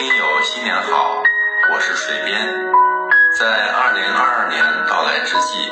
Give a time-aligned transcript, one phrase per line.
[0.00, 1.22] 听友新年好，
[1.70, 2.40] 我是水边。
[3.38, 5.68] 在二零二二年到来之际，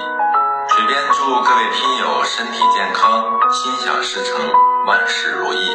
[0.69, 4.37] 水边祝各位听友身体健康，心想事成，
[4.85, 5.71] 万事如意。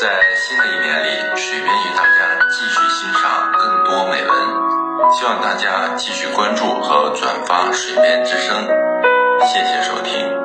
[0.00, 8.66] 在新的一年里，水边与大家继续欣赏更多美文，希望大家继续关注和转发水边之声。
[9.44, 10.35] 谢谢收听。